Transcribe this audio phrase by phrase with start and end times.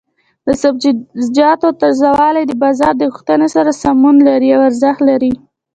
[0.45, 5.31] د سبزیجاتو تازه والي د بازار د غوښتنې سره سمون لري او ارزښت لري.